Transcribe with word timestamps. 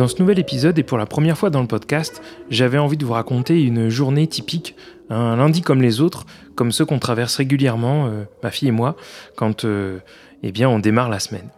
Dans 0.00 0.08
ce 0.08 0.18
nouvel 0.18 0.38
épisode 0.38 0.78
et 0.78 0.82
pour 0.82 0.96
la 0.96 1.04
première 1.04 1.36
fois 1.36 1.50
dans 1.50 1.60
le 1.60 1.66
podcast, 1.66 2.22
j'avais 2.48 2.78
envie 2.78 2.96
de 2.96 3.04
vous 3.04 3.12
raconter 3.12 3.62
une 3.62 3.90
journée 3.90 4.26
typique, 4.26 4.74
un 5.10 5.36
lundi 5.36 5.60
comme 5.60 5.82
les 5.82 6.00
autres, 6.00 6.24
comme 6.54 6.72
ceux 6.72 6.86
qu'on 6.86 6.98
traverse 6.98 7.36
régulièrement, 7.36 8.06
euh, 8.06 8.24
ma 8.42 8.50
fille 8.50 8.68
et 8.68 8.72
moi, 8.72 8.96
quand 9.36 9.66
euh, 9.66 9.98
eh 10.42 10.52
bien, 10.52 10.70
on 10.70 10.78
démarre 10.78 11.10
la 11.10 11.18
semaine. 11.18 11.50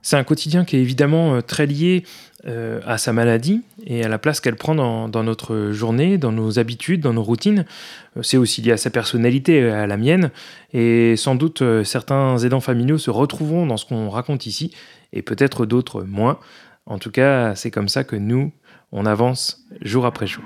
C'est 0.00 0.16
un 0.16 0.22
quotidien 0.22 0.64
qui 0.64 0.76
est 0.76 0.80
évidemment 0.80 1.34
euh, 1.34 1.40
très 1.40 1.66
lié 1.66 2.04
à 2.86 2.98
sa 2.98 3.14
maladie 3.14 3.62
et 3.86 4.04
à 4.04 4.08
la 4.08 4.18
place 4.18 4.38
qu'elle 4.38 4.56
prend 4.56 4.74
dans, 4.74 5.08
dans, 5.08 5.24
notre 5.24 5.70
journée, 5.72 6.18
dans 6.18 6.30
nos 6.30 6.58
habitudes, 6.58 7.00
dans 7.00 7.14
nos 7.14 7.22
routines. 7.22 7.64
C'est 8.20 8.36
aussi 8.36 8.60
lié 8.60 8.72
à 8.72 8.76
sa 8.76 8.90
personnalité, 8.90 9.70
à 9.70 9.86
la 9.86 9.96
mienne. 9.96 10.30
Et 10.74 11.16
sans 11.16 11.36
doute, 11.36 11.62
certains 11.84 12.36
aidants 12.36 12.60
familiaux 12.60 12.98
se 12.98 13.10
retrouveront 13.10 13.64
dans 13.64 13.78
ce 13.78 13.86
qu'on 13.86 14.10
raconte 14.10 14.44
ici 14.44 14.72
et 15.14 15.22
peut-être 15.22 15.64
d'autres 15.64 16.02
moins. 16.02 16.38
En 16.84 16.98
tout 16.98 17.10
cas, 17.10 17.54
c'est 17.54 17.70
comme 17.70 17.88
ça 17.88 18.04
que 18.04 18.16
nous, 18.16 18.52
on 18.92 19.06
avance 19.06 19.64
jour 19.80 20.04
après 20.04 20.26
jour. 20.26 20.44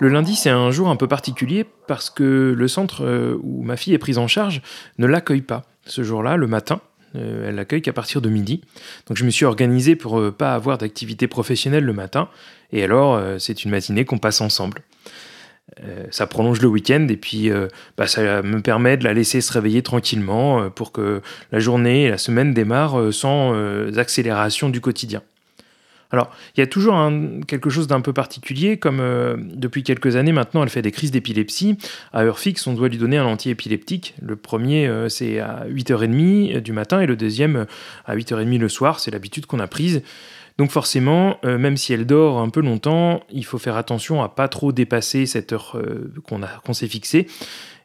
Le 0.00 0.08
lundi, 0.08 0.36
c'est 0.36 0.50
un 0.50 0.70
jour 0.70 0.88
un 0.88 0.96
peu 0.96 1.08
particulier 1.08 1.66
parce 1.88 2.08
que 2.08 2.54
le 2.56 2.68
centre 2.68 3.04
euh, 3.04 3.36
où 3.42 3.64
ma 3.64 3.76
fille 3.76 3.94
est 3.94 3.98
prise 3.98 4.18
en 4.18 4.28
charge 4.28 4.62
ne 4.98 5.06
l'accueille 5.06 5.42
pas 5.42 5.64
ce 5.86 6.04
jour-là, 6.04 6.36
le 6.36 6.46
matin. 6.46 6.80
Euh, 7.16 7.48
elle 7.48 7.56
l'accueille 7.56 7.82
qu'à 7.82 7.92
partir 7.92 8.20
de 8.20 8.28
midi. 8.28 8.60
Donc 9.08 9.16
je 9.16 9.24
me 9.24 9.30
suis 9.30 9.44
organisé 9.44 9.96
pour 9.96 10.20
ne 10.20 10.26
euh, 10.26 10.30
pas 10.30 10.54
avoir 10.54 10.78
d'activité 10.78 11.26
professionnelle 11.26 11.84
le 11.84 11.92
matin. 11.92 12.28
Et 12.70 12.84
alors, 12.84 13.20
c'est 13.40 13.64
une 13.64 13.70
matinée 13.70 14.04
qu'on 14.04 14.18
passe 14.18 14.42
ensemble. 14.42 14.82
Euh, 15.84 16.06
ça 16.10 16.26
prolonge 16.26 16.60
le 16.60 16.68
week-end 16.68 17.06
et 17.08 17.16
puis 17.16 17.50
euh, 17.50 17.68
bah, 17.96 18.06
ça 18.06 18.42
me 18.42 18.60
permet 18.60 18.96
de 18.96 19.04
la 19.04 19.12
laisser 19.12 19.40
se 19.40 19.52
réveiller 19.52 19.82
tranquillement 19.82 20.60
euh, 20.60 20.68
pour 20.70 20.92
que 20.92 21.20
la 21.52 21.58
journée 21.60 22.04
et 22.04 22.10
la 22.10 22.18
semaine 22.18 22.54
démarrent 22.54 23.12
sans 23.12 23.54
accélération 23.96 24.70
du 24.70 24.80
quotidien. 24.80 25.22
Alors, 26.10 26.34
il 26.56 26.60
y 26.60 26.62
a 26.62 26.66
toujours 26.66 26.98
quelque 27.46 27.68
chose 27.68 27.86
d'un 27.86 28.00
peu 28.00 28.14
particulier, 28.14 28.78
comme 28.78 29.02
depuis 29.54 29.82
quelques 29.82 30.16
années 30.16 30.32
maintenant, 30.32 30.62
elle 30.62 30.70
fait 30.70 30.80
des 30.80 30.90
crises 30.90 31.10
d'épilepsie. 31.10 31.76
À 32.14 32.24
heure 32.24 32.38
fixe, 32.38 32.66
on 32.66 32.72
doit 32.72 32.88
lui 32.88 32.96
donner 32.96 33.18
un 33.18 33.26
antiépileptique. 33.26 34.14
Le 34.22 34.34
premier, 34.34 34.90
c'est 35.10 35.38
à 35.38 35.66
8h30 35.68 36.60
du 36.60 36.72
matin 36.72 37.00
et 37.00 37.06
le 37.06 37.14
deuxième 37.14 37.66
à 38.06 38.16
8h30 38.16 38.58
le 38.58 38.68
soir. 38.70 39.00
C'est 39.00 39.10
l'habitude 39.10 39.44
qu'on 39.44 39.60
a 39.60 39.66
prise. 39.66 40.02
Donc 40.58 40.72
forcément, 40.72 41.38
euh, 41.44 41.56
même 41.56 41.76
si 41.76 41.92
elle 41.92 42.04
dort 42.04 42.38
un 42.38 42.48
peu 42.48 42.60
longtemps, 42.60 43.22
il 43.30 43.44
faut 43.44 43.58
faire 43.58 43.76
attention 43.76 44.22
à 44.24 44.28
pas 44.28 44.48
trop 44.48 44.72
dépasser 44.72 45.24
cette 45.24 45.52
heure 45.52 45.76
euh, 45.76 46.12
qu'on 46.26 46.72
s'est 46.72 46.88
fixée. 46.88 47.28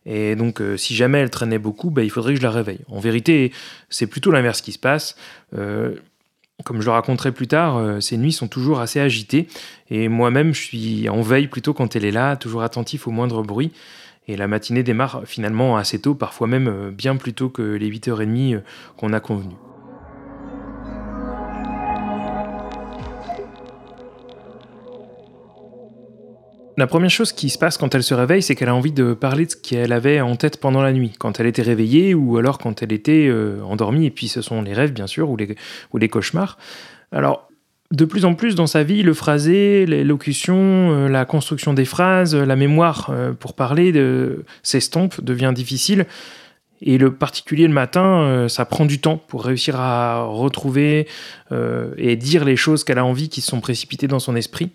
Et 0.08 0.36
donc, 0.36 0.60
euh, 0.60 0.76
si 0.76 0.96
jamais 0.96 1.20
elle 1.20 1.30
traînait 1.30 1.60
beaucoup, 1.60 1.92
bah, 1.92 2.04
il 2.04 2.10
faudrait 2.10 2.34
que 2.34 2.40
je 2.40 2.44
la 2.44 2.52
réveille. 2.52 2.80
En 2.90 3.00
vérité, 3.00 3.54
c'est 3.90 4.08
plutôt 4.08 4.32
l'inverse 4.32 4.62
qui 4.62 4.72
se 4.72 4.80
passe. 4.80 5.16
comme 5.52 6.80
je 6.80 6.86
le 6.86 6.92
raconterai 6.92 7.32
plus 7.32 7.48
tard, 7.48 8.02
ces 8.02 8.18
nuits 8.18 8.32
sont 8.32 8.48
toujours 8.48 8.80
assez 8.80 9.00
agitées. 9.00 9.48
Et 9.90 10.08
moi-même, 10.08 10.54
je 10.54 10.62
suis 10.62 11.10
en 11.10 11.22
veille 11.22 11.48
plutôt 11.48 11.74
quand 11.74 11.96
elle 11.96 12.06
est 12.06 12.12
là, 12.12 12.36
toujours 12.38 12.64
attentif 12.64 13.08
au 13.08 13.12
moindre 13.12 13.44
bruit. 13.44 13.72
Et 14.28 14.38
la 14.38 14.48
matinée 14.48 14.84
démarre 14.84 15.24
finalement 15.26 15.78
assez 15.78 16.00
tôt, 16.00 16.16
parfois 16.16 16.48
même 16.48 16.92
bien 16.92 17.18
plus 17.18 17.34
tôt 17.34 17.50
que 17.50 17.62
les 17.62 17.90
8h30 17.90 18.62
qu'on 18.98 19.14
a 19.14 19.20
convenu. 19.20 19.56
La 26.76 26.88
première 26.88 27.12
chose 27.12 27.34
qui 27.34 27.50
se 27.50 27.60
passe 27.60 27.78
quand 27.78 27.94
elle 27.94 28.02
se 28.02 28.16
réveille, 28.16 28.42
c'est 28.42 28.56
qu'elle 28.56 28.70
a 28.70 28.76
envie 28.76 28.92
de 28.92 29.14
parler 29.14 29.46
de 29.46 29.52
ce 29.52 29.56
qu'elle 29.56 29.92
avait 29.92 30.22
en 30.22 30.36
tête 30.36 30.60
pendant 30.60 30.82
la 30.82 30.92
nuit, 30.92 31.12
quand 31.20 31.40
elle 31.40 31.46
était 31.46 31.62
réveillée 31.62 32.16
ou 32.16 32.38
alors 32.38 32.58
quand 32.58 32.82
elle 32.82 32.92
était 32.92 33.28
euh, 33.28 33.62
endormie, 33.64 34.08
et 34.08 34.10
puis 34.10 34.28
ce 34.28 34.42
sont 34.42 34.64
les 34.64 34.74
rêves 34.74 34.92
bien 34.92 35.06
sûr, 35.06 35.30
ou 35.30 35.38
les, 35.38 35.56
ou 35.94 36.00
cauchemars. 36.08 36.58
Alors, 37.12 37.48
de 37.92 38.06
plus 38.06 38.26
en 38.26 38.34
plus 38.34 38.56
dans 38.56 38.66
sa 38.66 38.82
vie, 38.82 39.04
le 39.04 39.14
phrasé, 39.14 39.86
l'élocution, 39.86 40.56
euh, 40.58 41.10
la 41.10 41.26
construction 41.26 41.74
des 41.74 41.86
phrases, 41.86 42.36
la 42.36 42.56
mémoire 42.56 43.12
euh, 43.12 43.34
pour 43.34 43.54
parler 43.54 43.94
s'estompe, 44.64 45.24
devient 45.24 45.52
difficile. 45.54 46.08
Et 46.82 46.98
le 46.98 47.14
particulier 47.14 47.68
le 47.68 47.74
matin, 47.74 48.48
ça 48.50 48.66
prend 48.66 48.84
du 48.84 49.00
temps 49.00 49.16
pour 49.16 49.46
réussir 49.46 49.80
à 49.80 50.24
retrouver 50.24 51.08
et 51.98 52.18
dire 52.18 52.44
les 52.44 52.58
choses 52.58 52.84
qu'elle 52.84 52.98
a 52.98 53.06
envie 53.06 53.30
qui 53.30 53.40
se 53.40 53.48
sont 53.48 53.62
précipitées 53.62 54.08
dans 54.08 54.20
son 54.20 54.36
esprit. 54.36 54.70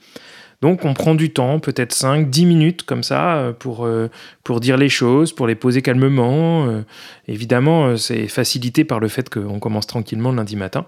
Donc 0.60 0.84
on 0.84 0.92
prend 0.92 1.14
du 1.14 1.30
temps, 1.30 1.60
peut-être 1.60 1.92
5, 1.92 2.30
10 2.30 2.46
minutes 2.46 2.82
comme 2.82 3.04
ça, 3.04 3.36
euh, 3.36 3.52
pour, 3.52 3.86
euh, 3.86 4.10
pour 4.42 4.58
dire 4.58 4.76
les 4.76 4.88
choses, 4.88 5.32
pour 5.32 5.46
les 5.46 5.54
poser 5.54 5.82
calmement. 5.82 6.66
Euh. 6.66 6.82
Évidemment, 7.28 7.96
c'est 7.96 8.26
facilité 8.26 8.84
par 8.84 8.98
le 8.98 9.08
fait 9.08 9.28
qu'on 9.28 9.60
commence 9.60 9.86
tranquillement 9.86 10.30
le 10.30 10.36
lundi 10.36 10.56
matin. 10.56 10.86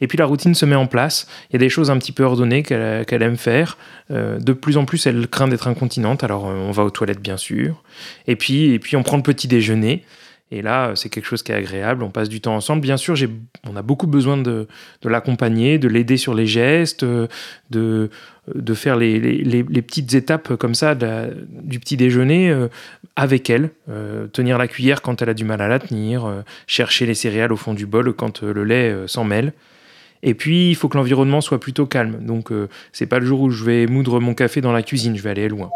Et 0.00 0.06
puis 0.06 0.18
la 0.18 0.24
routine 0.24 0.54
se 0.54 0.64
met 0.64 0.74
en 0.74 0.86
place. 0.86 1.28
Il 1.50 1.52
y 1.52 1.56
a 1.56 1.58
des 1.58 1.68
choses 1.68 1.90
un 1.90 1.98
petit 1.98 2.12
peu 2.12 2.24
ordonnées 2.24 2.62
qu'elle 2.62 3.22
aime 3.22 3.36
faire. 3.36 3.78
de 4.10 4.52
plus 4.52 4.76
en 4.76 4.84
plus, 4.84 5.06
elle 5.06 5.28
craint 5.28 5.46
d'être 5.46 5.68
incontinente. 5.68 6.24
Alors 6.24 6.44
on 6.46 6.72
va 6.72 6.82
aux 6.82 6.90
toilettes 6.90 7.20
bien 7.20 7.36
sûr. 7.36 7.82
Et 8.26 8.34
puis, 8.34 8.72
et 8.72 8.80
puis 8.80 8.96
on 8.96 9.04
prend 9.04 9.16
le 9.16 9.22
petit 9.22 9.46
déjeuner. 9.46 10.02
Et 10.52 10.60
là, 10.60 10.92
c'est 10.96 11.08
quelque 11.08 11.24
chose 11.24 11.42
qui 11.42 11.50
est 11.50 11.54
agréable. 11.54 12.02
On 12.02 12.10
passe 12.10 12.28
du 12.28 12.42
temps 12.42 12.54
ensemble. 12.54 12.82
Bien 12.82 12.98
sûr, 12.98 13.16
on 13.66 13.74
a 13.74 13.80
beaucoup 13.80 14.06
besoin 14.06 14.36
de, 14.36 14.68
l'accompagner, 15.02 15.78
de 15.78 15.88
l'aider 15.88 16.18
sur 16.18 16.34
les 16.34 16.46
gestes, 16.46 17.06
de, 17.06 18.10
de 18.54 18.74
faire 18.74 18.96
les, 18.96 19.64
petites 19.64 20.12
étapes 20.12 20.56
comme 20.56 20.74
ça 20.74 20.94
du 20.94 21.80
petit 21.80 21.96
déjeuner 21.96 22.50
euh, 22.50 22.68
avec 23.16 23.48
elle. 23.48 23.70
Euh, 23.88 24.26
tenir 24.26 24.58
la 24.58 24.68
cuillère 24.68 25.00
quand 25.00 25.22
elle 25.22 25.30
a 25.30 25.34
du 25.34 25.44
mal 25.44 25.62
à 25.62 25.68
la 25.68 25.78
tenir, 25.78 26.26
euh, 26.26 26.42
chercher 26.66 27.06
les 27.06 27.14
céréales 27.14 27.52
au 27.52 27.56
fond 27.56 27.72
du 27.72 27.86
bol 27.86 28.12
quand 28.12 28.42
le 28.42 28.62
lait 28.62 28.94
s'en 29.06 29.24
mêle. 29.24 29.54
Et 30.22 30.34
puis, 30.34 30.68
il 30.68 30.74
faut 30.74 30.90
que 30.90 30.98
l'environnement 30.98 31.40
soit 31.40 31.60
plutôt 31.60 31.86
calme. 31.86 32.18
Donc, 32.20 32.50
c'est 32.92 33.06
pas 33.06 33.18
le 33.18 33.26
jour 33.26 33.40
où 33.40 33.50
je 33.50 33.64
vais 33.64 33.86
moudre 33.86 34.20
mon 34.20 34.34
café 34.34 34.60
dans 34.60 34.70
la 34.70 34.82
cuisine, 34.82 35.16
je 35.16 35.22
vais 35.22 35.30
aller 35.30 35.48
loin. 35.48 35.70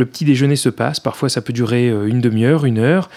Le 0.00 0.06
petit 0.06 0.24
déjeuner 0.24 0.56
se 0.56 0.70
passe, 0.70 0.98
parfois 0.98 1.28
ça 1.28 1.42
peut 1.42 1.52
durer 1.52 1.90
euh, 1.90 2.06
une 2.06 2.22
demi-heure, 2.22 2.64
une 2.64 2.78
heure. 2.78 3.10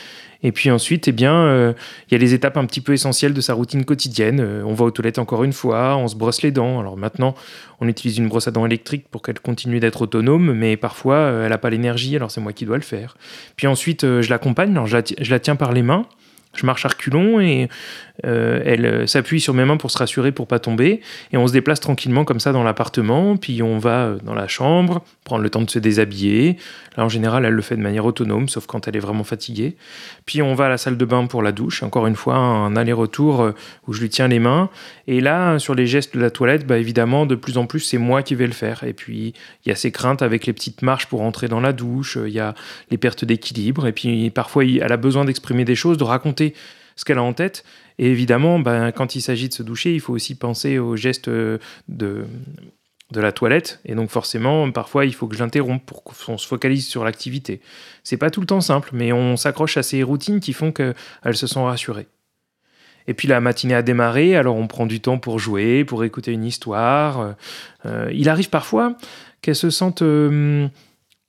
Et 0.46 0.52
puis 0.52 0.70
ensuite, 0.70 1.08
eh 1.08 1.14
bien, 1.14 1.34
euh, 1.34 1.72
il 2.10 2.14
y 2.14 2.16
a 2.16 2.18
les 2.18 2.34
étapes 2.34 2.58
un 2.58 2.66
petit 2.66 2.82
peu 2.82 2.92
essentielles 2.92 3.34
de 3.34 3.40
sa 3.40 3.54
routine 3.54 3.86
quotidienne. 3.86 4.42
Euh, 4.42 4.64
on 4.66 4.74
va 4.74 4.84
aux 4.84 4.92
toilettes 4.92 5.18
encore 5.18 5.46
une 5.46 5.54
fois, 5.54 5.96
on 5.96 6.10
se 6.10 6.18
brosse 6.18 6.42
les 6.42 6.52
dents. 6.52 6.82
Alors 6.82 6.98
maintenant, 6.98 7.36
on 7.80 7.88
utilise 7.88 8.18
une 8.18 8.28
brosse 8.28 8.50
à 8.50 8.52
dents 8.52 8.66
électrique 8.66 9.06
pour 9.10 9.22
qu'elle 9.22 9.40
continue 9.40 9.80
d'être 9.80 10.02
autonome, 10.02 10.52
mais 10.52 10.76
parfois, 10.76 11.20
elle 11.44 11.52
n'a 11.52 11.58
pas 11.58 11.70
l'énergie, 11.70 12.18
alors 12.18 12.32
c'est 12.32 12.42
moi 12.42 12.52
qui 12.52 12.66
dois 12.66 12.76
le 12.76 12.84
faire. 12.84 13.16
Puis 13.56 13.68
ensuite, 13.68 14.02
je 14.02 14.30
l'accompagne, 14.30 14.72
alors 14.72 14.88
je 14.88 14.98
la, 15.30 15.40
tiens 15.40 15.56
par 15.56 15.72
les 15.72 15.84
mains. 15.84 16.06
Je 16.56 16.66
marche 16.68 16.86
à 16.86 16.90
reculons 16.90 17.40
et 17.40 17.68
euh, 18.26 18.62
elle 18.64 18.86
euh, 18.86 19.08
s'appuie 19.08 19.42
sur 19.42 19.56
mes 19.56 19.66
mains 19.66 19.78
pour 19.78 19.90
se 19.90 19.98
rassurer 19.98 20.32
pour 20.32 20.46
pas 20.46 20.60
tomber. 20.60 21.02
Et 21.32 21.38
on 21.38 21.48
se 21.48 21.54
déplace 21.54 21.80
tranquillement 21.80 22.26
comme 22.26 22.40
ça 22.40 22.52
dans 22.52 22.64
l'appartement. 22.64 23.38
Puis 23.38 23.64
on 23.64 23.80
va 23.80 24.06
euh, 24.06 24.18
dans 24.24 24.36
la 24.36 24.48
chambre, 24.48 25.04
prendre 25.24 25.42
le 25.42 25.50
temps 25.50 25.64
de 25.64 25.70
se 25.70 25.80
déshabiller. 25.80 26.58
Là, 26.96 27.06
en 27.06 27.10
général, 27.10 27.44
elle 27.46 27.54
le 27.54 27.62
fait 27.64 27.76
de 27.76 27.82
manière 27.82 28.06
autonome, 28.06 28.50
sauf 28.50 28.68
quand 28.68 28.88
elle 28.88 28.96
est 28.96 29.00
vraiment 29.00 29.24
fatiguée. 29.24 29.76
Puis 30.28 30.44
on 30.44 30.54
va 30.54 30.66
à 30.66 30.70
la 30.70 30.78
salle 30.78 30.96
de 30.96 31.06
bain 31.06 31.26
pour 31.26 31.42
la 31.42 31.52
douche. 31.52 31.82
Encore 31.82 32.06
une 32.06 32.16
fois, 32.16 32.36
un 32.36 32.76
aller-retour 32.76 33.52
où 33.88 33.94
je 33.94 34.02
lui 34.02 34.10
tiens 34.10 34.28
les 34.28 34.40
mains. 34.40 34.70
Et 35.08 35.22
là, 35.22 35.58
sur 35.58 35.74
les 35.74 35.88
gestes 35.88 36.16
de 36.16 36.22
la 36.22 36.30
toilette, 36.30 36.68
bah, 36.68 36.78
évidemment, 36.78 37.26
de 37.26 37.34
plus 37.34 37.58
en 37.58 37.66
plus, 37.66 37.80
c'est 37.80 37.98
moi 37.98 38.22
qui 38.22 38.36
vais 38.36 38.46
le 38.46 38.54
faire. 38.54 38.84
Et 38.84 38.94
puis, 38.94 39.34
il 39.66 39.70
y 39.70 39.72
a 39.72 39.76
ces 39.76 39.92
craintes 39.92 40.22
avec 40.22 40.46
les 40.46 40.54
petites 40.54 40.84
marches 40.84 41.08
pour 41.08 41.24
entrer 41.24 41.48
dans 41.48 41.60
la 41.60 41.74
douche. 41.74 42.20
Il 42.24 42.32
y 42.32 42.40
a 42.40 42.54
les 42.92 42.98
pertes 42.98 43.26
d'équilibre. 43.26 43.88
Et 43.88 43.92
puis, 43.92 44.30
parfois, 44.30 44.64
elle 44.64 44.92
a 44.92 44.98
besoin 44.98 45.26
d'exprimer 45.26 45.66
des 45.66 45.76
choses, 45.76 45.98
de 45.98 46.04
raconter 46.04 46.43
ce 46.96 47.06
qu'elle 47.06 47.18
a 47.18 47.24
en 47.24 47.34
tête. 47.34 47.64
Et 48.00 48.08
évidemment, 48.08 48.60
ben, 48.60 48.92
quand 48.92 49.16
il 49.16 49.22
s'agit 49.22 49.50
de 49.50 49.54
se 49.54 49.64
doucher, 49.64 49.94
il 49.94 50.00
faut 50.00 50.14
aussi 50.14 50.36
penser 50.36 50.80
aux 50.80 50.96
gestes 50.96 51.30
de, 51.30 51.60
de 53.14 53.22
la 53.22 53.32
toilette. 53.32 53.80
Et 53.86 53.96
donc 53.96 54.10
forcément, 54.10 54.70
parfois, 54.72 55.06
il 55.06 55.14
faut 55.14 55.28
que 55.28 55.36
j'interrompe 55.36 55.86
pour 55.86 56.04
qu'on 56.04 56.38
se 56.38 56.48
focalise 56.48 56.86
sur 56.88 57.04
l'activité. 57.06 57.62
C'est 58.04 58.18
pas 58.18 58.30
tout 58.30 58.42
le 58.42 58.48
temps 58.48 58.62
simple, 58.62 58.90
mais 58.94 59.14
on 59.14 59.38
s'accroche 59.38 59.78
à 59.78 59.84
ces 59.84 60.04
routines 60.04 60.40
qui 60.40 60.54
font 60.54 60.72
qu'elles 60.72 61.36
se 61.36 61.48
sont 61.48 61.66
rassurées. 61.66 62.08
Et 63.08 63.14
puis 63.14 63.28
la 63.28 63.42
matinée 63.42 63.76
a 63.76 63.82
démarré, 63.82 64.36
alors 64.36 64.56
on 64.56 64.68
prend 64.68 64.86
du 64.86 65.02
temps 65.02 65.20
pour 65.20 65.38
jouer, 65.38 65.84
pour 65.84 66.04
écouter 66.04 66.32
une 66.32 66.46
histoire. 66.46 67.36
Euh, 67.86 68.10
il 68.14 68.30
arrive 68.30 68.50
parfois 68.50 68.98
qu'elle 69.42 69.56
se 69.56 69.70
sente... 69.70 70.02
Euh, 70.02 70.68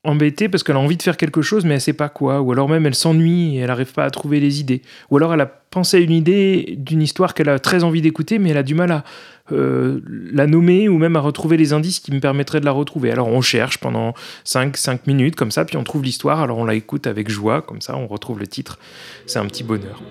embêtée 0.04 0.48
parce 0.48 0.62
qu'elle 0.62 0.76
a 0.76 0.80
envie 0.80 0.96
de 0.96 1.02
faire 1.02 1.16
quelque 1.16 1.42
chose 1.42 1.64
mais 1.64 1.74
elle 1.74 1.80
sait 1.80 1.92
pas 1.92 2.08
quoi, 2.08 2.40
ou 2.40 2.52
alors 2.52 2.68
même 2.68 2.86
elle 2.86 2.94
s'ennuie 2.94 3.56
et 3.56 3.60
elle 3.60 3.68
n'arrive 3.68 3.92
pas 3.92 4.04
à 4.04 4.10
trouver 4.10 4.40
les 4.40 4.60
idées, 4.60 4.82
ou 5.10 5.16
alors 5.16 5.34
elle 5.34 5.40
a 5.40 5.46
pensé 5.46 5.96
à 5.96 6.00
une 6.00 6.12
idée 6.12 6.76
d'une 6.78 7.02
histoire 7.02 7.34
qu'elle 7.34 7.48
a 7.48 7.58
très 7.58 7.84
envie 7.84 8.02
d'écouter 8.02 8.38
mais 8.38 8.50
elle 8.50 8.58
a 8.58 8.62
du 8.62 8.74
mal 8.74 8.92
à 8.92 9.04
euh, 9.52 10.00
la 10.06 10.46
nommer 10.46 10.88
ou 10.88 10.96
même 10.96 11.16
à 11.16 11.20
retrouver 11.20 11.56
les 11.56 11.72
indices 11.72 12.00
qui 12.00 12.12
me 12.12 12.20
permettraient 12.20 12.60
de 12.60 12.64
la 12.64 12.72
retrouver. 12.72 13.10
Alors 13.10 13.28
on 13.28 13.42
cherche 13.42 13.76
pendant 13.76 14.14
5, 14.44 14.76
5 14.76 15.06
minutes 15.06 15.36
comme 15.36 15.50
ça, 15.50 15.64
puis 15.64 15.76
on 15.76 15.84
trouve 15.84 16.02
l'histoire, 16.02 16.40
alors 16.40 16.58
on 16.58 16.64
la 16.64 16.74
écoute 16.74 17.06
avec 17.06 17.28
joie, 17.28 17.60
comme 17.60 17.80
ça 17.80 17.96
on 17.96 18.06
retrouve 18.06 18.38
le 18.38 18.46
titre, 18.46 18.78
c'est 19.26 19.38
un 19.38 19.46
petit 19.46 19.64
bonheur. 19.64 20.02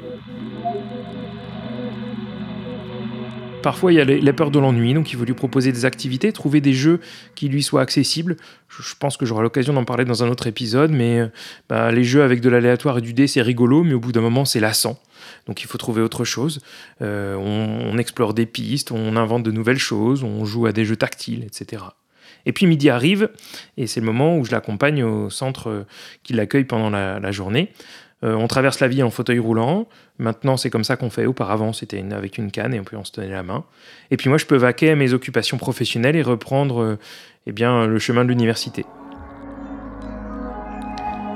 Parfois, 3.63 3.93
il 3.93 3.95
y 3.95 4.01
a 4.01 4.05
la 4.05 4.33
peur 4.33 4.51
de 4.51 4.59
l'ennui, 4.59 4.93
donc 4.93 5.11
il 5.13 5.17
faut 5.17 5.23
lui 5.23 5.33
proposer 5.33 5.71
des 5.71 5.85
activités, 5.85 6.33
trouver 6.33 6.59
des 6.59 6.73
jeux 6.73 6.99
qui 7.33 7.47
lui 7.47 7.63
soient 7.63 7.81
accessibles. 7.81 8.35
Je 8.67 8.93
pense 8.99 9.15
que 9.15 9.25
j'aurai 9.25 9.41
l'occasion 9.41 9.71
d'en 9.71 9.85
parler 9.85 10.03
dans 10.03 10.21
un 10.21 10.27
autre 10.27 10.47
épisode, 10.47 10.91
mais 10.91 11.21
euh, 11.21 11.27
bah, 11.69 11.89
les 11.89 12.03
jeux 12.03 12.23
avec 12.23 12.41
de 12.41 12.49
l'aléatoire 12.49 12.97
et 12.97 13.01
du 13.01 13.13
dé, 13.13 13.25
c'est 13.25 13.41
rigolo, 13.41 13.83
mais 13.83 13.93
au 13.93 14.01
bout 14.01 14.11
d'un 14.11 14.21
moment, 14.21 14.43
c'est 14.43 14.59
lassant. 14.59 14.99
Donc 15.47 15.61
il 15.61 15.67
faut 15.67 15.77
trouver 15.77 16.01
autre 16.01 16.25
chose. 16.25 16.59
Euh, 17.01 17.35
on, 17.35 17.97
explore 17.97 18.33
des 18.33 18.45
pistes, 18.45 18.91
on 18.91 19.15
invente 19.15 19.43
de 19.43 19.51
nouvelles 19.51 19.77
choses, 19.77 20.23
on 20.23 20.43
joue 20.43 20.65
à 20.65 20.73
des 20.73 20.83
jeux 20.83 20.97
tactiles, 20.97 21.45
etc. 21.45 21.83
Et 22.45 22.51
puis 22.51 22.65
midi 22.65 22.89
arrive, 22.89 23.29
et 23.77 23.87
c'est 23.87 24.01
le 24.01 24.05
moment 24.05 24.37
où 24.37 24.43
je 24.43 24.51
l'accompagne 24.51 25.05
au 25.05 25.29
centre 25.29 25.69
euh, 25.69 25.83
qui 26.23 26.33
l'accueille 26.33 26.65
pendant 26.65 26.89
la 26.89 27.31
journée. 27.31 27.71
Euh, 28.23 28.35
on 28.35 28.47
traverse 28.47 28.79
la 28.79 28.87
vie 28.87 29.03
en 29.03 29.09
fauteuil 29.09 29.39
roulant. 29.39 29.87
Maintenant, 30.17 30.55
c'est 30.55 30.69
comme 30.69 30.83
ça 30.83 30.95
qu'on 30.95 31.09
fait. 31.09 31.25
Auparavant, 31.25 31.73
c'était 31.73 32.03
avec 32.11 32.37
une 32.37 32.51
canne 32.51 32.73
et 32.73 32.79
puis 32.79 32.95
on 32.95 33.03
se 33.03 33.11
tenait 33.11 33.29
la 33.29 33.43
main. 33.43 33.65
Et 34.11 34.17
puis 34.17 34.29
moi, 34.29 34.37
je 34.37 34.45
peux 34.45 34.55
vaquer 34.55 34.91
à 34.91 34.95
mes 34.95 35.13
occupations 35.13 35.57
professionnelles 35.57 36.15
et 36.15 36.21
reprendre 36.21 36.81
euh, 36.81 36.99
eh 37.47 37.51
le 37.51 37.99
chemin 37.99 38.23
de 38.23 38.29
l'université. 38.29 38.85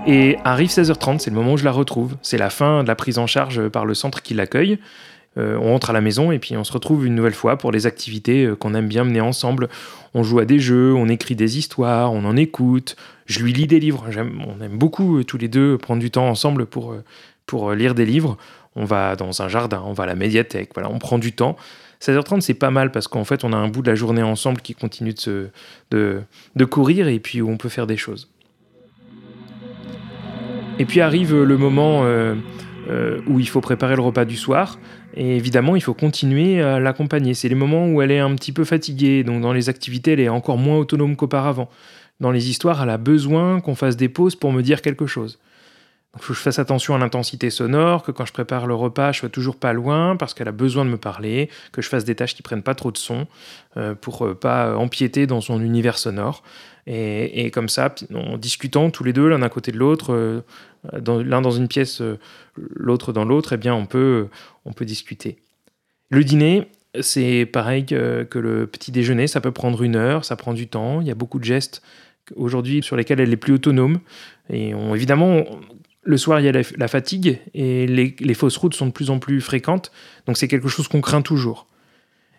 Et 0.06 0.38
arrive 0.46 0.70
16h30, 0.70 1.20
c'est 1.20 1.30
le 1.30 1.36
moment 1.36 1.54
où 1.54 1.58
je 1.58 1.66
la 1.66 1.72
retrouve. 1.72 2.16
C'est 2.22 2.38
la 2.38 2.50
fin 2.50 2.84
de 2.84 2.88
la 2.88 2.96
prise 2.96 3.18
en 3.18 3.28
charge 3.28 3.68
par 3.68 3.86
le 3.86 3.94
centre 3.94 4.22
qui 4.22 4.34
l'accueille. 4.34 4.80
Euh, 5.38 5.58
on 5.62 5.72
rentre 5.72 5.90
à 5.92 5.94
la 5.94 6.02
maison 6.02 6.32
et 6.32 6.40
puis 6.40 6.58
on 6.58 6.64
se 6.64 6.72
retrouve 6.72 7.06
une 7.06 7.16
nouvelle 7.16 7.34
fois 7.34 7.58
pour 7.58 7.72
les 7.72 7.86
activités 7.86 8.46
euh, 8.46 8.56
qu'on 8.56 8.74
aime 8.74 8.88
bien 8.88 9.04
mener 9.04 9.22
ensemble. 9.22 9.70
On 10.14 10.24
joue 10.24 10.40
à 10.40 10.46
des 10.46 10.60
jeux, 10.60 10.94
on 10.96 11.08
écrit 11.10 11.36
des 11.36 11.58
histoires, 11.58 12.12
on 12.12 12.26
en 12.26 12.36
écoute, 12.36 12.96
je 13.26 13.44
lui 13.44 13.54
lis 13.54 13.68
des 13.68 13.80
livres. 13.80 14.06
On 14.08 14.62
aime 14.62 14.78
beaucoup 14.78 15.20
euh, 15.20 15.24
tous 15.24 15.38
les 15.38 15.48
deux 15.48 15.78
prendre 15.78 16.02
du 16.02 16.10
temps 16.10 16.28
ensemble 16.28 16.66
pour, 16.66 16.96
pour 17.46 17.72
lire 17.74 17.94
des 17.94 18.06
livres. 18.06 18.38
On 18.76 18.86
va 18.86 19.16
dans 19.16 19.42
un 19.42 19.48
jardin, 19.48 19.84
on 19.86 19.94
va 19.94 20.04
à 20.04 20.08
la 20.08 20.16
médiathèque, 20.16 20.72
voilà, 20.74 20.90
on 20.90 21.00
prend 21.00 21.18
du 21.20 21.34
temps. 21.34 21.56
16h30, 22.02 22.42
c'est 22.42 22.54
pas 22.54 22.70
mal 22.70 22.92
parce 22.92 23.08
qu'en 23.08 23.24
fait, 23.24 23.44
on 23.44 23.54
a 23.54 23.58
un 23.58 23.68
bout 23.68 23.82
de 23.82 23.90
la 23.90 23.96
journée 23.96 24.22
ensemble 24.22 24.62
qui 24.62 24.76
continue 24.76 25.14
de, 25.14 25.20
se, 25.20 25.48
de, 25.90 26.22
de 26.56 26.66
courir 26.66 27.08
et 27.08 27.20
puis 27.20 27.42
où 27.42 27.50
on 27.50 27.58
peut 27.58 27.70
faire 27.70 27.88
des 27.88 27.98
choses. 27.98 28.30
Et 30.78 30.86
puis 30.86 31.02
arrive 31.02 31.36
le 31.36 31.58
moment 31.58 32.04
où 33.28 33.40
il 33.40 33.48
faut 33.48 33.62
préparer 33.62 33.96
le 33.96 34.02
repas 34.02 34.26
du 34.26 34.36
soir. 34.36 34.80
Et 35.16 35.36
évidemment, 35.36 35.76
il 35.76 35.82
faut 35.82 35.94
continuer 35.94 36.62
à 36.62 36.80
l'accompagner. 36.80 37.34
C'est 37.34 37.50
les 37.50 37.56
moments 37.56 37.88
où 37.88 38.02
elle 38.02 38.12
est 38.12 38.20
un 38.20 38.34
petit 38.36 38.52
peu 38.52 38.64
fatiguée, 38.64 39.24
donc 39.24 39.42
dans 39.42 39.54
les 39.54 39.70
activités, 39.70 40.14
elle 40.14 40.20
est 40.20 40.30
encore 40.30 40.58
moins 40.58 40.78
autonome 40.78 41.16
qu'auparavant. 41.16 41.70
Dans 42.20 42.32
les 42.32 42.50
histoires, 42.50 42.82
elle 42.82 42.90
a 42.90 42.98
besoin 42.98 43.60
qu'on 43.60 43.76
fasse 43.76 43.98
des 43.98 44.10
pauses 44.10 44.36
pour 44.36 44.52
me 44.52 44.62
dire 44.62 44.82
quelque 44.82 45.06
chose. 45.06 45.40
Il 46.16 46.22
faut 46.22 46.34
que 46.34 46.40
je 46.40 46.44
fasse 46.44 46.58
attention 46.58 46.96
à 46.96 46.98
l'intensité 46.98 47.50
sonore, 47.52 48.02
que 48.02 48.12
quand 48.12 48.26
je 48.26 48.34
prépare 48.34 48.66
le 48.66 48.74
repas, 48.74 49.12
je 49.12 49.20
sois 49.20 49.30
toujours 49.30 49.58
pas 49.58 49.72
loin 49.72 50.16
parce 50.16 50.34
qu'elle 50.34 50.48
a 50.48 50.54
besoin 50.54 50.84
de 50.84 50.90
me 50.90 50.98
parler, 50.98 51.50
que 51.72 51.82
je 51.82 51.90
fasse 51.90 52.06
des 52.06 52.16
tâches 52.16 52.34
qui 52.34 52.42
prennent 52.42 52.64
pas 52.64 52.74
trop 52.74 52.92
de 52.92 52.98
son 52.98 53.28
euh, 53.76 53.94
pour 53.94 54.26
euh, 54.26 54.34
pas 54.34 54.76
empiéter 54.76 55.28
dans 55.28 55.42
son 55.42 55.62
univers 55.62 56.00
sonore. 56.00 56.44
Et, 56.90 57.52
comme 57.52 57.68
ça, 57.68 57.94
en 58.14 58.38
discutant 58.38 58.90
tous 58.90 59.04
les 59.04 59.12
deux 59.12 59.28
l'un 59.28 59.42
à 59.42 59.50
côté 59.50 59.74
de 59.74 59.78
l'autre, 59.78 60.14
euh, 60.14 60.42
l'un 60.94 61.42
dans 61.42 61.52
une 61.52 61.68
pièce, 61.68 62.00
euh, 62.00 62.18
l'autre 62.56 63.12
dans 63.12 63.26
l'autre, 63.26 63.52
eh 63.54 63.58
bien 63.58 63.76
on 63.76 63.86
peut, 63.86 64.30
on 64.64 64.72
peut 64.72 64.86
discuter. 64.86 65.36
Le 66.10 66.24
dîner, 66.24 66.70
c'est 67.02 67.46
pareil 67.46 67.86
que, 67.86 68.26
le 68.36 68.68
petit 68.68 68.94
déjeuner, 68.94 69.28
ça 69.28 69.42
peut 69.42 69.52
prendre 69.52 69.84
une 69.84 69.98
heure, 69.98 70.24
ça 70.24 70.38
prend 70.38 70.54
du 70.54 70.68
temps, 70.68 71.02
il 71.02 71.08
y 71.08 71.12
a 71.12 71.16
beaucoup 71.16 71.40
de 71.40 71.44
gestes 71.44 71.82
aujourd'hui 72.38 72.82
sur 72.82 72.96
lesquels 72.96 73.20
elle 73.20 73.34
est 73.34 73.38
plus 73.38 73.54
autonome. 73.54 74.00
Et 74.50 74.70
évidemment, 74.94 75.44
le 76.08 76.18
soir, 76.18 76.40
il 76.40 76.46
y 76.46 76.50
a 76.50 76.54
la, 76.54 76.88
fatigue 76.88 77.40
et 77.54 77.86
les, 77.86 78.34
fausses 78.34 78.56
routes 78.56 78.74
sont 78.74 78.88
de 78.88 78.92
plus 78.92 79.10
en 79.10 79.20
plus 79.20 79.42
fréquentes, 79.42 79.92
donc 80.26 80.38
c'est 80.38 80.48
quelque 80.48 80.70
chose 80.70 80.88
qu'on 80.88 81.02
craint 81.02 81.22
toujours. 81.22 81.68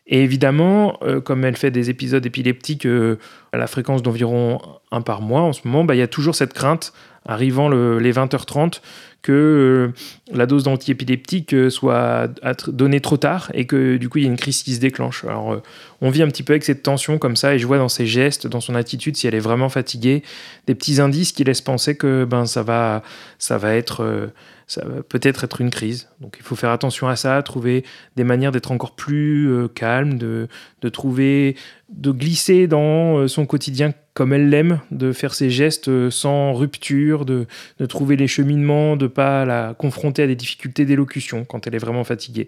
Et 0.09 0.23
évidemment, 0.23 0.99
euh, 1.03 1.21
comme 1.21 1.45
elle 1.45 1.57
fait 1.57 1.71
des 1.71 1.91
épisodes 1.91 2.25
épileptiques 2.25 2.87
euh, 2.87 3.19
à 3.53 3.59
la 3.59 3.67
fréquence 3.67 4.03
d'environ 4.03 4.59
un 4.91 5.03
par 5.03 5.21
mois 5.21 5.43
en 5.43 5.53
ce 5.53 5.61
moment, 5.65 5.85
bah, 5.85 5.95
il 5.95 5.99
y 5.99 6.03
a 6.03 6.09
toujours 6.09 6.35
cette 6.35 6.55
crainte, 6.55 6.95
arrivant 7.27 7.69
les 7.69 8.13
20h30, 8.13 8.81
que 9.21 9.33
euh, 9.33 9.93
la 10.33 10.47
dose 10.47 10.65
d'antiépileptique 10.65 11.55
soit 11.71 12.29
donnée 12.69 13.01
trop 13.01 13.19
tard 13.19 13.51
et 13.53 13.67
que 13.67 13.99
du 13.99 14.09
coup 14.09 14.17
il 14.17 14.25
y 14.25 14.27
a 14.27 14.31
une 14.31 14.39
crise 14.39 14.63
qui 14.63 14.75
se 14.75 14.81
déclenche. 14.81 15.25
Alors 15.25 15.61
on 16.01 16.09
vit 16.09 16.23
un 16.23 16.29
petit 16.29 16.43
peu 16.43 16.55
avec 16.55 16.65
cette 16.65 16.83
tension 16.83 17.19
comme 17.19 17.37
ça 17.37 17.55
et 17.55 17.59
je 17.59 17.67
vois 17.67 17.77
dans 17.77 17.91
ses 17.91 18.07
gestes, 18.07 18.47
dans 18.47 18.61
son 18.63 18.75
attitude, 18.75 19.15
si 19.17 19.27
elle 19.27 19.35
est 19.35 19.41
vraiment 19.41 19.69
fatiguée, 19.69 20.23
des 20.67 20.75
petits 20.75 21.03
indices 21.03 21.33
qui 21.33 21.45
laissent 21.45 21.61
penser 21.61 21.97
que 21.97 22.25
ben, 22.25 22.47
ça, 22.47 22.63
va, 22.63 23.03
ça 23.39 23.59
va 23.59 23.75
être 23.75 24.31
ça 24.69 24.85
va 24.85 25.03
peut-être 25.03 25.45
être 25.45 25.63
une 25.63 25.71
crise. 25.71 26.09
Donc 26.21 26.37
il 26.39 26.43
faut 26.45 26.55
faire 26.55 26.71
attention 26.71 27.09
à 27.09 27.17
ça, 27.17 27.43
trouver 27.43 27.85
des 28.17 28.25
manières 28.25 28.53
d'être 28.53 28.71
encore 28.71 28.95
plus 28.95 29.51
euh, 29.51 29.67
calme, 29.67 30.19
de, 30.19 30.47
de, 30.83 30.89
trouver, 30.91 31.57
de 31.89 32.11
glisser 32.13 32.67
dans 32.67 33.17
euh, 33.17 33.29
son 33.29 33.47
quotidien 33.47 33.95
comme 34.13 34.35
elle 34.35 34.51
l'aime, 34.51 34.81
de 34.91 35.13
faire 35.13 35.33
ses 35.33 35.49
gestes 35.49 35.89
euh, 35.89 36.11
sans 36.11 36.53
rupture, 36.53 37.25
de, 37.25 37.47
de 37.79 37.87
trouver 37.87 38.17
les 38.17 38.29
cheminements, 38.29 38.97
de 38.97 39.07
pas 39.07 39.47
la 39.47 39.73
confronter 39.73 40.23
à 40.23 40.27
des 40.27 40.37
difficultés 40.37 40.85
d'élocution 40.85 41.47
quand 41.47 41.67
elle 41.67 41.75
est 41.75 41.79
vraiment 41.79 42.05
fatiguée. 42.05 42.47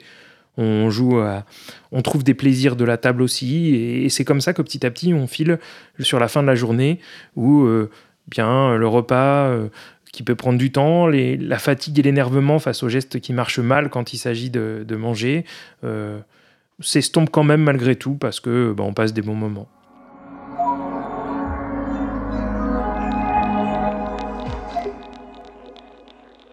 On 0.58 0.90
joue 0.90 1.20
à, 1.20 1.46
on 1.90 2.02
trouve 2.02 2.22
des 2.22 2.34
plaisirs 2.34 2.76
de 2.76 2.84
la 2.84 2.98
table 2.98 3.22
aussi, 3.22 3.74
et, 3.74 4.10
c'est 4.10 4.24
comme 4.24 4.42
ça 4.42 4.52
que 4.52 4.60
petit 4.60 4.84
à 4.84 4.90
petit 4.90 5.14
on 5.14 5.26
file 5.26 5.58
sur 6.00 6.18
la 6.18 6.28
fin 6.28 6.42
de 6.42 6.48
la 6.48 6.56
journée 6.56 6.98
où 7.36 7.66
bien 8.26 8.76
le 8.76 8.88
repas 8.88 9.56
qui 10.12 10.22
peut 10.22 10.34
prendre 10.34 10.58
du 10.58 10.72
temps, 10.72 11.06
la 11.06 11.58
fatigue 11.58 11.98
et 11.98 12.02
l'énervement 12.02 12.58
face 12.58 12.82
aux 12.82 12.88
gestes 12.88 13.20
qui 13.20 13.32
marchent 13.32 13.60
mal 13.60 13.90
quand 13.90 14.12
il 14.12 14.18
s'agit 14.18 14.50
de, 14.50 14.96
manger, 14.96 15.44
euh, 15.84 16.18
s'estompent 16.80 17.30
quand 17.30 17.44
même 17.44 17.62
malgré 17.62 17.94
tout 17.96 18.14
parce 18.14 18.40
que 18.40 18.72
bah, 18.72 18.84
on 18.84 18.92
passe 18.92 19.12
des 19.12 19.22
bons 19.22 19.34
moments. 19.34 19.68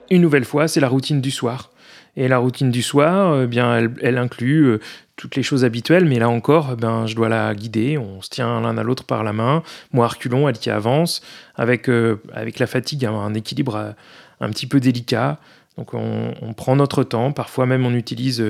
Une 0.10 0.22
nouvelle 0.22 0.46
fois, 0.46 0.68
c'est 0.68 0.80
la 0.80 0.88
routine 0.88 1.20
du 1.20 1.32
soir. 1.32 1.72
Et 2.16 2.28
la 2.28 2.38
routine 2.40 2.72
du 2.72 2.82
soir, 2.82 3.32
euh, 3.32 3.46
bien, 3.46 3.92
elle, 4.02 4.18
inclut 4.18 4.66
euh, 4.66 4.80
toutes 5.18 5.36
les 5.36 5.44
choses 5.44 5.66
habituelles, 5.66 6.06
mais 6.06 6.20
là 6.20 6.30
encore, 6.30 6.78
ben, 6.78 7.06
je 7.08 7.16
dois 7.16 7.28
la 7.28 7.54
guider. 7.54 7.98
On 7.98 8.22
se 8.22 8.30
tient 8.30 8.62
l'un 8.62 8.78
à 8.78 8.84
l'autre 8.84 9.04
par 9.04 9.24
la 9.24 9.34
main. 9.34 9.64
Moi, 9.92 10.08
reculons, 10.08 10.48
elle 10.48 10.58
qui 10.58 10.70
avance. 10.70 11.22
Avec, 11.56 11.90
euh, 11.90 12.22
avec 12.34 12.60
la 12.60 12.68
fatigue, 12.68 13.06
un 13.06 13.34
équilibre 13.34 13.96
un 14.40 14.50
petit 14.50 14.68
peu 14.68 14.80
délicat. 14.80 15.40
Donc 15.78 15.94
on, 15.94 16.54
prend 16.56 16.76
notre 16.76 17.04
temps. 17.04 17.32
Parfois 17.32 17.66
même, 17.66 17.86
on 17.86 17.94
utilise 17.94 18.44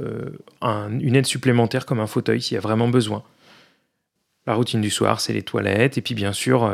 une 0.00 1.16
aide 1.16 1.26
supplémentaire 1.26 1.86
comme 1.86 2.00
un 2.00 2.06
fauteuil 2.06 2.40
s'il 2.40 2.56
y 2.56 2.58
a 2.58 2.60
vraiment 2.60 2.88
besoin. 2.88 3.22
La 4.46 4.54
routine 4.54 4.80
du 4.80 4.90
soir, 4.90 5.20
c'est 5.20 5.32
les 5.32 5.42
toilettes. 5.42 5.98
Et 5.98 6.00
puis 6.00 6.14
bien 6.14 6.32
sûr, 6.32 6.68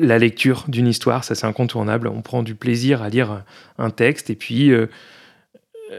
la 0.00 0.18
lecture 0.18 0.64
d'une 0.68 0.86
histoire, 0.86 1.24
ça 1.24 1.34
c'est 1.34 1.46
incontournable. 1.46 2.08
On 2.08 2.22
prend 2.22 2.42
du 2.42 2.54
plaisir 2.54 3.02
à 3.02 3.08
lire 3.08 3.42
un 3.78 3.90
texte. 3.90 4.30
Et 4.30 4.34
puis 4.34 4.70
euh, 4.70 4.86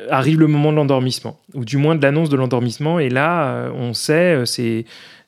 arrive 0.09 0.39
le 0.39 0.47
moment 0.47 0.71
de 0.71 0.77
l'endormissement, 0.77 1.39
ou 1.53 1.65
du 1.65 1.77
moins 1.77 1.95
de 1.95 2.01
l'annonce 2.01 2.29
de 2.29 2.35
l'endormissement. 2.35 2.99
Et 2.99 3.09
là, 3.09 3.53
euh, 3.53 3.71
on 3.73 3.93
sait, 3.93 4.35
euh, 4.35 4.45
c'est 4.45 4.85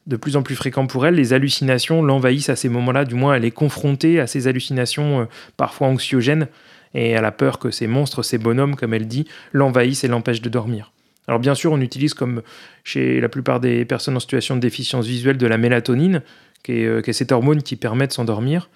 de 0.07 0.15
plus 0.15 0.35
en 0.35 0.43
plus 0.43 0.55
fréquent 0.55 0.87
pour 0.87 1.05
elle, 1.05 1.15
les 1.15 1.33
hallucinations 1.33 2.01
l'envahissent 2.01 2.49
à 2.49 2.55
ces 2.55 2.69
moments-là. 2.69 3.05
Du 3.05 3.15
moins, 3.15 3.35
elle 3.35 3.45
est 3.45 3.51
confrontée 3.51 4.19
à 4.19 4.27
ces 4.27 4.47
hallucinations 4.47 5.27
parfois 5.57 5.87
anxiogènes, 5.87 6.47
et 6.95 7.11
elle 7.11 7.23
a 7.23 7.31
peur 7.31 7.59
que 7.59 7.69
ces 7.69 7.87
monstres, 7.87 8.23
ces 8.23 8.39
bonhommes, 8.39 8.75
comme 8.75 8.93
elle 8.93 9.07
dit, 9.07 9.27
l'envahissent 9.53 10.03
et 10.03 10.07
l'empêchent 10.07 10.41
de 10.41 10.49
dormir. 10.49 10.91
Alors 11.27 11.39
bien 11.39 11.53
sûr, 11.53 11.71
on 11.71 11.79
utilise, 11.81 12.15
comme 12.15 12.41
chez 12.83 13.21
la 13.21 13.29
plupart 13.29 13.59
des 13.59 13.85
personnes 13.85 14.17
en 14.17 14.19
situation 14.19 14.55
de 14.55 14.59
déficience 14.59 15.05
visuelle, 15.05 15.37
de 15.37 15.47
la 15.47 15.59
mélatonine, 15.59 16.23
qui 16.63 16.73
est, 16.73 17.13
cette 17.13 17.31
hormone 17.31 17.61
qui 17.61 17.75
permet 17.75 18.07
de 18.07 18.11
s'endormir. 18.11 18.69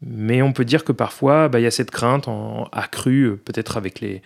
Mais 0.00 0.40
on 0.40 0.54
peut 0.54 0.64
dire 0.64 0.84
que 0.84 0.92
parfois, 0.92 1.48
bah, 1.48 1.60
il 1.60 1.64
y 1.64 1.66
a 1.66 1.70
cette 1.70 1.90
crainte 1.90 2.28
accrue, 2.72 3.36
peut-être 3.44 3.76
avec 3.76 4.00
les, 4.00 4.22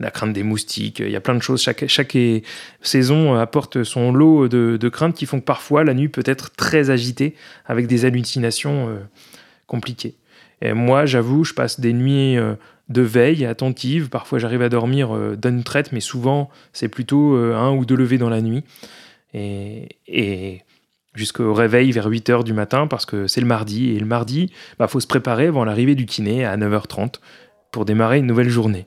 la 0.00 0.10
crainte 0.10 0.32
des 0.32 0.44
moustiques, 0.44 1.00
il 1.00 1.10
y 1.10 1.16
a 1.16 1.20
plein 1.20 1.34
de 1.34 1.42
choses. 1.42 1.60
Chaque, 1.60 2.16
saison 2.82 3.34
apporte 3.34 3.82
son 3.82 4.12
lot 4.12 4.48
de, 4.48 4.88
craintes 4.88 5.14
qui 5.14 5.26
font 5.26 5.40
que 5.40 5.44
parfois 5.44 5.84
la 5.84 5.94
nuit 5.94 6.08
peut 6.08 6.22
être 6.24 6.50
très 6.52 6.90
agitée 6.90 7.34
avec 7.66 7.86
des 7.86 8.04
hallucinations 8.04 8.88
euh, 8.88 8.98
compliquées. 9.66 10.16
Et 10.62 10.72
moi, 10.72 11.06
j'avoue, 11.06 11.44
je 11.44 11.54
passe 11.54 11.80
des 11.80 11.92
nuits 11.92 12.36
euh, 12.36 12.54
de 12.88 13.02
veille 13.02 13.44
attentive. 13.44 14.08
Parfois, 14.08 14.38
j'arrive 14.38 14.62
à 14.62 14.68
dormir 14.68 15.14
euh, 15.14 15.36
d'une 15.36 15.64
traite, 15.64 15.92
mais 15.92 16.00
souvent, 16.00 16.48
c'est 16.72 16.88
plutôt 16.88 17.34
un 17.36 17.72
ou 17.72 17.84
deux 17.84 17.96
levées 17.96 18.18
dans 18.18 18.30
la 18.30 18.40
nuit. 18.40 18.62
Et, 19.34 19.88
et 20.06 20.62
jusqu'au 21.14 21.52
réveil 21.52 21.90
vers 21.90 22.08
8h 22.08 22.44
du 22.44 22.52
matin 22.52 22.86
parce 22.86 23.04
que 23.04 23.26
c'est 23.26 23.40
le 23.40 23.46
mardi 23.46 23.90
et 23.90 23.98
le 23.98 24.06
mardi, 24.06 24.50
il 24.50 24.76
bah, 24.78 24.86
faut 24.86 25.00
se 25.00 25.06
préparer 25.06 25.48
avant 25.48 25.64
l'arrivée 25.64 25.96
du 25.96 26.06
kiné 26.06 26.44
à 26.44 26.56
9h30 26.56 27.16
pour 27.72 27.84
démarrer 27.84 28.18
une 28.18 28.26
nouvelle 28.26 28.48
journée. 28.48 28.86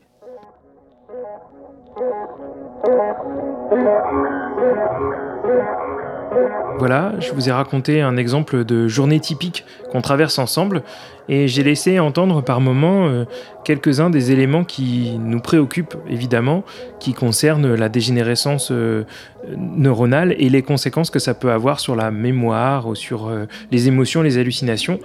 Voilà, 6.82 7.14
je 7.20 7.32
vous 7.34 7.48
ai 7.48 7.52
raconté 7.52 8.02
un 8.02 8.18
exemple 8.18 8.66
de 8.66 8.88
journée 8.88 9.20
typique 9.20 9.66
qu'on 9.92 10.02
traverse 10.02 10.40
ensemble 10.40 10.82
et 11.30 11.48
j'ai 11.48 11.62
laissé 11.62 12.00
entendre 12.00 12.42
par 12.42 12.60
moments 12.60 13.06
euh, 13.06 13.26
quelques-uns 13.64 14.10
des 14.10 14.32
éléments 14.32 14.64
qui 14.64 15.16
nous 15.20 15.40
préoccupent 15.40 15.96
évidemment, 16.10 16.64
qui 17.00 17.14
concernent 17.14 17.76
la 17.76 17.88
dégénérescence 17.88 18.72
euh, 18.72 19.04
neuronale 19.56 20.34
et 20.40 20.50
les 20.50 20.64
conséquences 20.64 21.12
que 21.12 21.20
ça 21.20 21.36
peut 21.36 21.52
avoir 21.52 21.80
sur 21.80 21.96
la 21.96 22.10
mémoire 22.10 22.88
ou 22.88 22.96
sur 22.96 23.28
euh, 23.28 23.46
les 23.70 23.88
émotions, 23.88 24.24
les 24.24 24.40
hallucinations. 24.40 25.00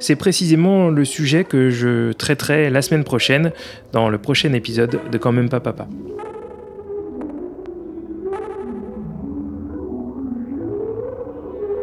C'est 0.00 0.16
précisément 0.16 0.88
le 0.88 1.04
sujet 1.04 1.44
que 1.44 1.70
je 1.70 2.10
traiterai 2.10 2.70
la 2.70 2.82
semaine 2.82 3.04
prochaine 3.04 3.52
dans 3.92 4.08
le 4.08 4.18
prochain 4.18 4.52
épisode 4.52 4.98
de 5.12 5.16
Quand 5.16 5.30
même 5.30 5.48
pas 5.48 5.60
papa. 5.60 5.86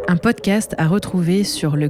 Un 0.10 0.16
podcast 0.16 0.74
à 0.78 0.88
retrouver 0.88 1.44
sur 1.44 1.76
le 1.76 1.90